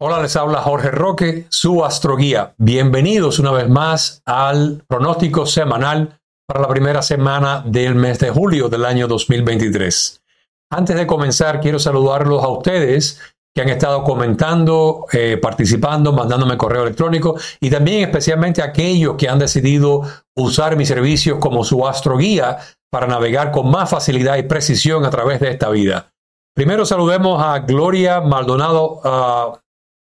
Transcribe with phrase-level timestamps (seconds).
[0.00, 2.54] Hola, les habla Jorge Roque, su astroguía.
[2.56, 8.68] Bienvenidos una vez más al pronóstico semanal para la primera semana del mes de julio
[8.68, 10.22] del año 2023.
[10.70, 13.20] Antes de comenzar, quiero saludarlos a ustedes
[13.52, 19.40] que han estado comentando, eh, participando, mandándome correo electrónico y también especialmente aquellos que han
[19.40, 20.02] decidido
[20.36, 25.40] usar mis servicios como su astroguía para navegar con más facilidad y precisión a través
[25.40, 26.12] de esta vida.
[26.54, 29.58] Primero saludemos a Gloria Maldonado, uh,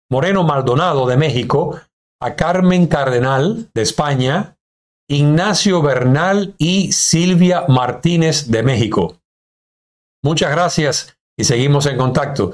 [0.09, 1.79] Moreno Maldonado de México,
[2.21, 4.57] a Carmen Cardenal de España,
[5.09, 9.17] Ignacio Bernal y Silvia Martínez de México.
[10.23, 12.53] Muchas gracias y seguimos en contacto.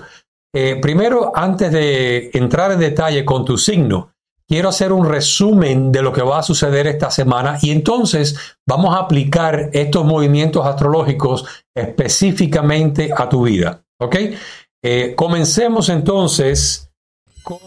[0.56, 4.14] Eh, primero, antes de entrar en detalle con tu signo,
[4.48, 8.96] quiero hacer un resumen de lo que va a suceder esta semana y entonces vamos
[8.96, 11.46] a aplicar estos movimientos astrológicos
[11.76, 13.84] específicamente a tu vida.
[14.00, 14.16] ¿Ok?
[14.84, 16.93] Eh, comencemos entonces
[17.44, 17.60] con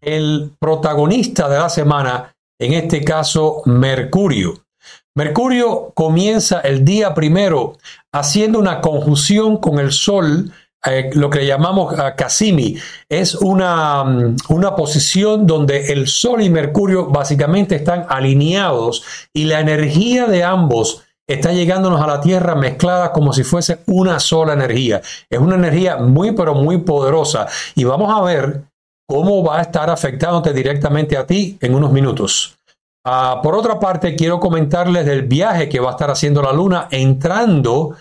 [0.00, 4.64] el protagonista de la semana, en este caso Mercurio.
[5.14, 7.76] Mercurio comienza el día primero
[8.12, 10.52] haciendo una conjunción con el Sol,
[10.86, 12.76] eh, lo que llamamos uh, Cassimi.
[13.08, 19.02] Es una, mm, una posición donde el Sol y Mercurio básicamente están alineados
[19.32, 24.18] y la energía de ambos está llegándonos a la Tierra mezclada como si fuese una
[24.18, 25.02] sola energía.
[25.28, 27.46] Es una energía muy, pero muy poderosa.
[27.74, 28.62] Y vamos a ver
[29.06, 32.56] cómo va a estar afectándote directamente a ti en unos minutos.
[33.04, 36.88] Ah, por otra parte, quiero comentarles del viaje que va a estar haciendo la Luna
[36.90, 37.94] entrando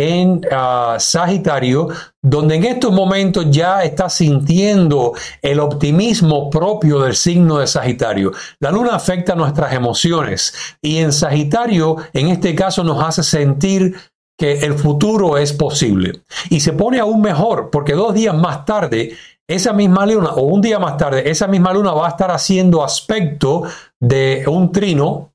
[0.00, 1.88] en ah, Sagitario,
[2.22, 5.12] donde en estos momentos ya está sintiendo
[5.42, 8.32] el optimismo propio del signo de Sagitario.
[8.60, 13.94] La luna afecta nuestras emociones y en Sagitario, en este caso, nos hace sentir
[14.38, 16.22] que el futuro es posible.
[16.48, 19.14] Y se pone aún mejor porque dos días más tarde,
[19.46, 22.82] esa misma luna, o un día más tarde, esa misma luna va a estar haciendo
[22.82, 23.64] aspecto
[24.00, 25.34] de un trino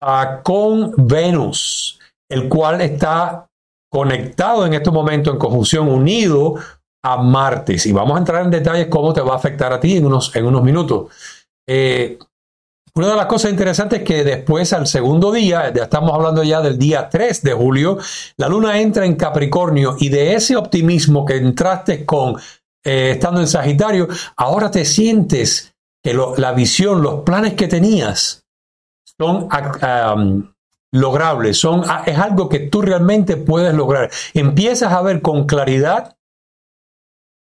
[0.00, 1.98] ah, con Venus,
[2.30, 3.48] el cual está
[3.90, 6.54] conectado en este momento en conjunción unido
[7.02, 7.86] a Martes.
[7.86, 10.34] Y vamos a entrar en detalles cómo te va a afectar a ti en unos,
[10.34, 11.12] en unos minutos.
[11.68, 12.18] Eh,
[12.94, 16.62] una de las cosas interesantes es que después, al segundo día, ya estamos hablando ya
[16.62, 17.98] del día 3 de julio,
[18.38, 22.36] la luna entra en Capricornio y de ese optimismo que entraste con
[22.82, 28.46] eh, estando en Sagitario, ahora te sientes que la visión, los planes que tenías
[29.18, 29.48] son
[30.96, 34.10] logrables, son, ah, es algo que tú realmente puedes lograr.
[34.34, 36.16] Empiezas a ver con claridad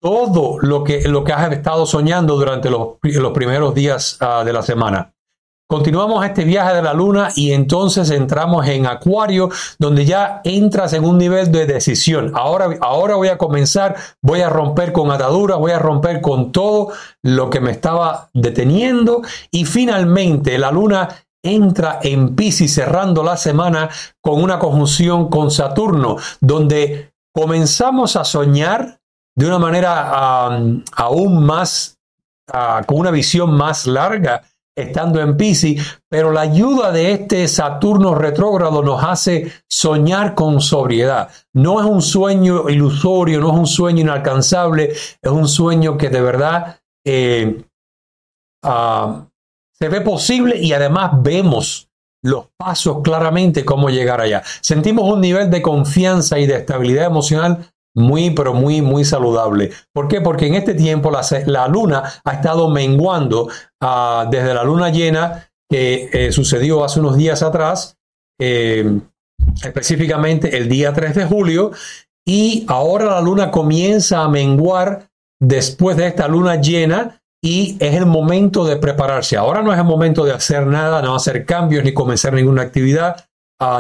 [0.02, 4.54] todo lo que, lo que has estado soñando durante los, los primeros días ah, de
[4.54, 5.14] la semana.
[5.72, 11.04] Continuamos este viaje de la luna y entonces entramos en Acuario, donde ya entras en
[11.04, 12.32] un nivel de decisión.
[12.34, 16.92] Ahora, ahora voy a comenzar, voy a romper con ataduras, voy a romper con todo
[17.22, 19.22] lo que me estaba deteniendo
[19.52, 21.08] y finalmente la luna
[21.44, 23.90] entra en Pisces cerrando la semana
[24.22, 29.00] con una conjunción con Saturno, donde comenzamos a soñar
[29.36, 30.48] de una manera
[30.96, 31.98] aún más,
[32.52, 34.42] ah, con una visión más larga
[34.76, 41.30] estando en Pisces, pero la ayuda de este Saturno retrógrado nos hace soñar con sobriedad.
[41.54, 46.22] No es un sueño ilusorio, no es un sueño inalcanzable, es un sueño que de
[46.22, 47.64] verdad eh,
[48.64, 49.29] ah,
[49.82, 51.90] se ve posible y además vemos
[52.22, 54.44] los pasos claramente cómo llegar allá.
[54.62, 59.72] Sentimos un nivel de confianza y de estabilidad emocional muy, pero muy, muy saludable.
[59.94, 60.22] ¿Por qué?
[60.22, 63.50] Porque en este tiempo la, luna ha estado menguando
[63.82, 67.98] ah, desde la luna llena que eh, sucedió hace unos días atrás,
[68.40, 69.00] eh,
[69.64, 71.72] específicamente el día 3 de julio,
[72.28, 75.10] y ahora la luna comienza a menguar
[75.40, 79.38] después de esta luna llena y es el momento de prepararse.
[79.38, 83.26] Ahora no es el momento de hacer nada, no hacer cambios ni comenzar ninguna actividad,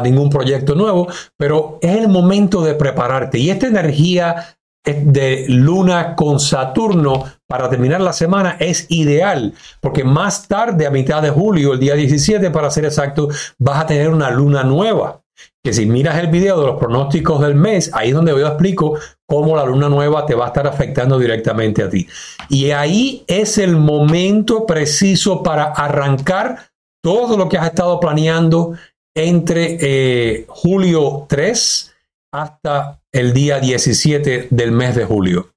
[0.03, 1.07] ningún proyecto nuevo,
[1.37, 3.37] pero es el momento de prepararte.
[3.39, 10.47] Y esta energía de luna con Saturno para terminar la semana es ideal, porque más
[10.47, 13.27] tarde, a mitad de julio, el día 17 para ser exacto,
[13.57, 15.21] vas a tener una luna nueva
[15.63, 18.97] que si miras el video de los pronósticos del mes, ahí es donde yo explico
[19.27, 22.07] cómo la luna nueva te va a estar afectando directamente a ti.
[22.49, 26.69] Y ahí es el momento preciso para arrancar
[27.03, 28.73] todo lo que has estado planeando
[29.15, 31.95] entre eh, julio 3
[32.33, 35.49] hasta el día 17 del mes de julio.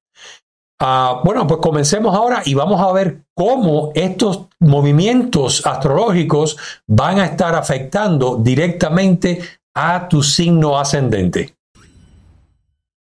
[0.81, 6.57] Ah, bueno, pues comencemos ahora y vamos a ver cómo estos movimientos astrológicos
[6.89, 9.41] van a estar afectando directamente
[9.75, 11.55] a tu signo ascendente.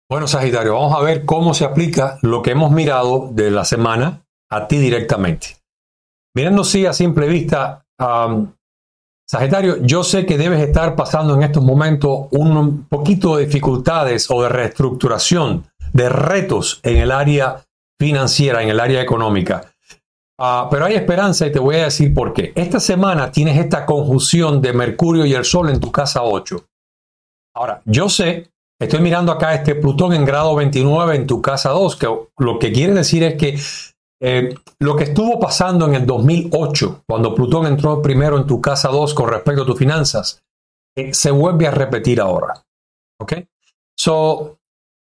[0.09, 4.25] Bueno, Sagitario, vamos a ver cómo se aplica lo que hemos mirado de la semana
[4.51, 5.57] a ti directamente.
[6.37, 7.85] Mirando sí a simple vista,
[9.27, 14.43] Sagitario, yo sé que debes estar pasando en estos momentos un poquito de dificultades o
[14.43, 17.65] de reestructuración, de retos en el área
[17.99, 19.74] financiera, en el área económica.
[20.39, 22.53] Ah, pero hay esperanza y te voy a decir por qué.
[22.57, 26.65] Esta semana tienes esta conjunción de Mercurio y el Sol en tu casa 8.
[27.57, 28.51] Ahora, yo sé,
[28.81, 32.09] estoy mirando acá este Plutón en grado 29 en tu casa 2, que
[32.39, 33.57] lo que quiere decir es que
[34.21, 38.89] eh, lo que estuvo pasando en el 2008, cuando Plutón entró primero en tu casa
[38.89, 40.43] 2 con respecto a tus finanzas,
[40.97, 42.55] eh, se vuelve a repetir ahora.
[43.21, 43.35] ¿Ok?
[43.97, 44.59] So,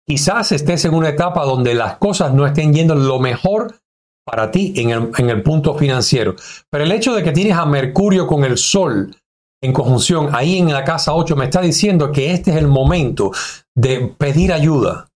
[0.05, 3.77] quizás estés en una etapa donde las cosas no estén yendo lo mejor
[4.25, 6.35] para ti en el, punto financiero.
[6.71, 9.15] Pero el hecho de que tienes a Mercurio con el Sol
[9.63, 13.33] en conjunción ahí en la casa 8 me está diciendo que este es el momento
[13.77, 15.09] de pedir ayuda.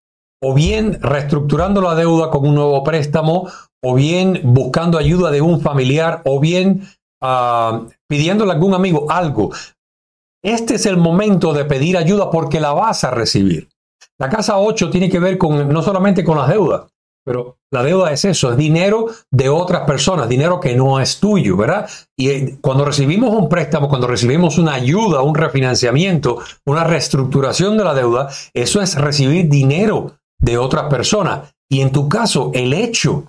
[0.42, 3.48] O bien reestructurando la deuda con un nuevo préstamo,
[3.82, 6.86] o bien buscando ayuda de un familiar, o bien
[7.22, 9.52] uh, pidiéndole a algún amigo algo.
[10.42, 13.68] Este es el momento de pedir ayuda porque la vas a recibir.
[14.18, 16.82] La casa 8 tiene que ver con no solamente con las deudas,
[17.24, 21.56] pero la deuda es eso, es dinero de otras personas, dinero que no es tuyo,
[21.56, 21.88] ¿verdad?
[22.16, 27.84] Y eh, cuando recibimos un préstamo, cuando recibimos una ayuda, un refinanciamiento, una reestructuración de
[27.84, 31.54] la deuda, eso es recibir dinero de otras personas.
[31.70, 33.24] Y en tu caso, el hecho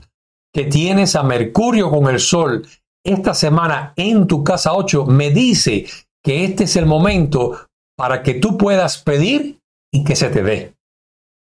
[0.54, 2.68] que tienes a Mercurio con el Sol
[3.04, 5.86] esta semana en tu casa 8 me dice
[6.24, 9.60] que este es el momento para que tú puedas pedir
[9.94, 10.75] y que se te dé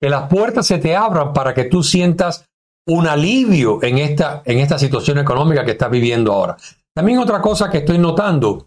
[0.01, 2.45] que las puertas se te abran para que tú sientas
[2.87, 6.57] un alivio en esta, en esta situación económica que estás viviendo ahora.
[6.95, 8.67] También otra cosa que estoy notando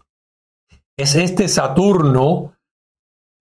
[0.96, 2.54] es este Saturno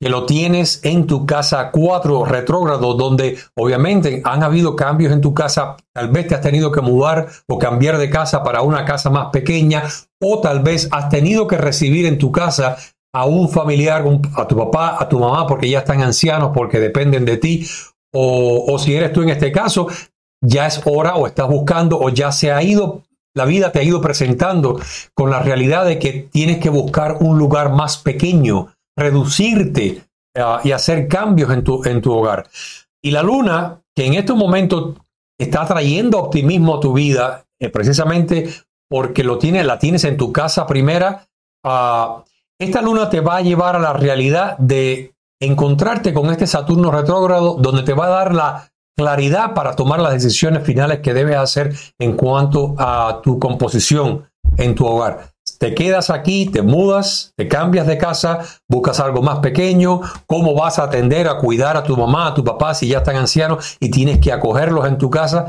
[0.02, 5.32] que lo tienes en tu casa 4 retrógrado, donde obviamente han habido cambios en tu
[5.32, 9.12] casa, tal vez te has tenido que mudar o cambiar de casa para una casa
[9.12, 9.84] más pequeña,
[10.20, 12.78] o tal vez has tenido que recibir en tu casa
[13.14, 14.06] a un familiar,
[14.36, 17.68] a tu papá, a tu mamá, porque ya están ancianos, porque dependen de ti,
[18.14, 19.88] o, o si eres tú en este caso,
[20.42, 23.04] ya es hora o estás buscando o ya se ha ido,
[23.36, 24.80] la vida te ha ido presentando
[25.14, 30.04] con la realidad de que tienes que buscar un lugar más pequeño, reducirte
[30.36, 32.48] ah, y hacer cambios en tu, en tu hogar.
[33.02, 34.98] Y la luna, que en estos momentos
[35.40, 38.50] está trayendo optimismo a tu vida, eh, precisamente
[38.90, 41.28] porque lo tienes, la tienes en tu casa primera,
[41.64, 42.22] uh,
[42.62, 47.56] esta luna te va a llevar a la realidad de encontrarte con este Saturno retrógrado
[47.56, 51.74] donde te va a dar la claridad para tomar las decisiones finales que debes hacer
[51.98, 55.32] en cuanto a tu composición en tu hogar.
[55.58, 60.78] Te quedas aquí, te mudas, te cambias de casa, buscas algo más pequeño, cómo vas
[60.78, 63.90] a atender a cuidar a tu mamá, a tu papá si ya están ancianos y
[63.90, 65.48] tienes que acogerlos en tu casa.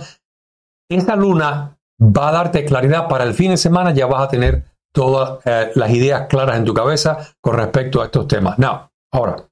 [0.91, 4.72] Esta luna va a darte claridad para el fin de semana, ya vas a tener
[4.93, 8.59] todas eh, las ideas claras en tu cabeza con respecto a estos temas.
[8.59, 9.49] Now, ahora,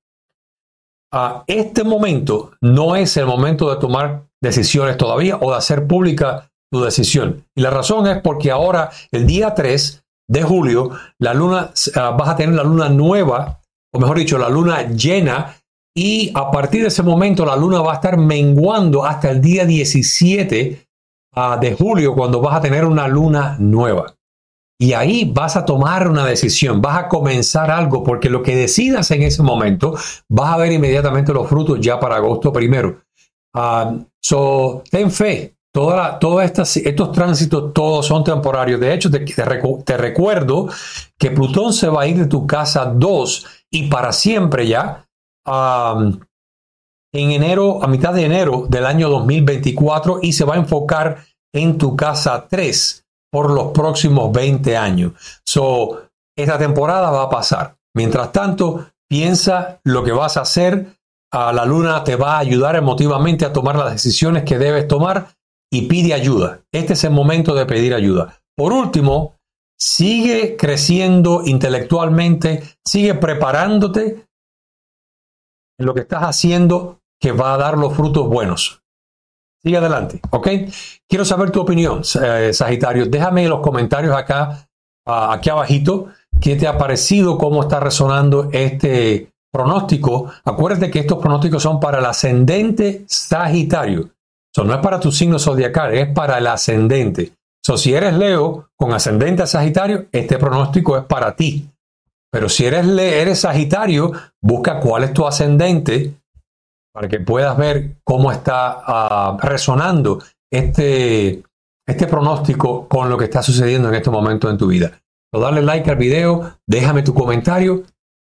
[1.13, 6.51] a este momento no es el momento de tomar decisiones todavía o de hacer pública
[6.71, 7.45] tu decisión.
[7.55, 12.29] Y la razón es porque ahora, el día 3 de julio, la luna, ah, vas
[12.29, 13.61] a tener la luna nueva,
[13.93, 15.57] o mejor dicho, la luna llena,
[15.97, 19.65] y a partir de ese momento la luna va a estar menguando hasta el día
[19.65, 20.87] 17
[21.35, 24.15] ah, de julio, cuando vas a tener una luna nueva.
[24.83, 29.11] Y ahí vas a tomar una decisión, vas a comenzar algo, porque lo que decidas
[29.11, 29.95] en ese momento,
[30.27, 33.03] vas a ver inmediatamente los frutos ya para agosto primero.
[33.55, 36.43] Ah, so, ten fe, todos
[36.77, 38.81] estos tránsitos, todos son temporarios.
[38.81, 40.71] De hecho, te, recuerdo
[41.19, 45.07] que Plutón se va a ir de tu casa 2 y para siempre ya.
[45.47, 46.21] en
[47.13, 51.19] enero, a mitad de enero del año 2024 y se va a enfocar
[51.53, 55.13] en tu casa 3 por los próximos 20 años.
[55.47, 56.03] So,
[56.37, 57.77] esta temporada va a pasar.
[57.95, 60.97] Mientras tanto, piensa lo que vas a hacer.
[61.33, 65.29] A la luna te va a ayudar emotivamente a tomar las decisiones que debes tomar
[65.73, 66.63] y pide ayuda.
[66.73, 68.41] Este es el momento de pedir ayuda.
[68.57, 69.37] Por último,
[69.79, 74.27] sigue creciendo intelectualmente, sigue preparándote
[75.79, 78.80] en lo que estás haciendo que va a dar los frutos buenos.
[79.63, 80.49] Sigue adelante, ¿ok?
[81.07, 83.07] Quiero saber tu opinión, eh, Sagitario.
[83.07, 84.67] Déjame en los comentarios acá,
[85.05, 86.07] aquí abajito,
[86.41, 90.33] qué te ha parecido, cómo está resonando este pronóstico.
[90.45, 94.11] Acuérdate que estos pronósticos son para el ascendente Sagitario.
[94.53, 97.33] Eso no es para tu signo zodiacal, es para el ascendente.
[97.63, 101.69] So, si eres Leo con ascendente a Sagitario, este pronóstico es para ti.
[102.33, 106.15] Pero si eres, eres Sagitario, busca cuál es tu ascendente
[106.93, 111.43] para que puedas ver cómo está ah, resonando este,
[111.87, 115.01] este pronóstico con lo que está sucediendo en este momento en tu vida.
[115.33, 117.85] So, dale like al video, déjame tu comentario.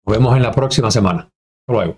[0.05, 1.29] Nos vemos en la próxima semana.
[1.67, 1.97] Hasta luego.